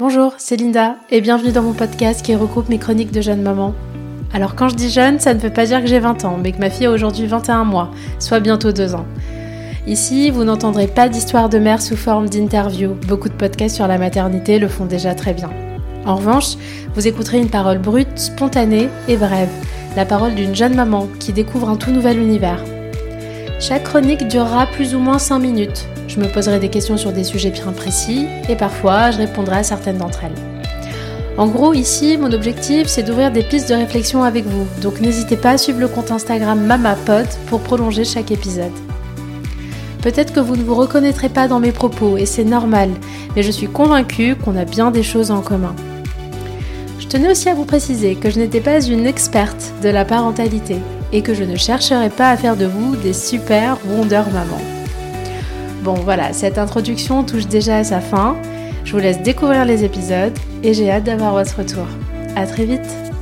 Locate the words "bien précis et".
27.50-28.56